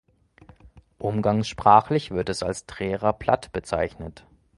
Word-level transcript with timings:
Umgangssprachlich 0.97 2.09
wird 2.09 2.29
es 2.29 2.41
als 2.41 2.65
„"Trierer 2.65 3.13
Platt"“ 3.13 3.51
bezeichnet. 3.51 4.25